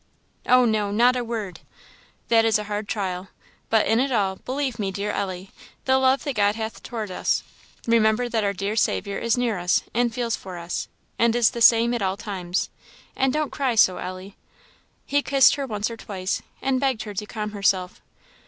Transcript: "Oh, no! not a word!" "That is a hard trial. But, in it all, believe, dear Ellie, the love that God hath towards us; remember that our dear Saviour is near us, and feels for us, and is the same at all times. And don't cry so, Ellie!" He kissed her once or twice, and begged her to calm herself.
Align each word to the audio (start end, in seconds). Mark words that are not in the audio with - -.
"Oh, 0.47 0.65
no! 0.65 0.89
not 0.89 1.15
a 1.15 1.23
word!" 1.23 1.59
"That 2.29 2.43
is 2.43 2.57
a 2.57 2.63
hard 2.63 2.87
trial. 2.87 3.27
But, 3.69 3.85
in 3.85 3.99
it 3.99 4.11
all, 4.11 4.37
believe, 4.37 4.77
dear 4.77 5.11
Ellie, 5.11 5.51
the 5.85 5.99
love 5.99 6.23
that 6.23 6.33
God 6.37 6.55
hath 6.55 6.81
towards 6.81 7.11
us; 7.11 7.43
remember 7.85 8.27
that 8.27 8.43
our 8.43 8.51
dear 8.51 8.75
Saviour 8.75 9.19
is 9.19 9.37
near 9.37 9.59
us, 9.59 9.83
and 9.93 10.11
feels 10.11 10.35
for 10.35 10.57
us, 10.57 10.87
and 11.19 11.35
is 11.35 11.51
the 11.51 11.61
same 11.61 11.93
at 11.93 12.01
all 12.01 12.17
times. 12.17 12.71
And 13.15 13.31
don't 13.31 13.51
cry 13.51 13.75
so, 13.75 13.97
Ellie!" 13.97 14.37
He 15.05 15.21
kissed 15.21 15.53
her 15.53 15.67
once 15.67 15.91
or 15.91 15.97
twice, 15.97 16.41
and 16.63 16.79
begged 16.79 17.03
her 17.03 17.13
to 17.13 17.25
calm 17.27 17.51
herself. 17.51 18.01